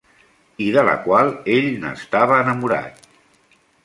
I 0.67 0.69
de 0.75 0.83
la 0.87 0.95
qual 1.03 1.29
ell 1.57 1.67
n'estava 1.83 2.39
enamorat. 2.47 3.05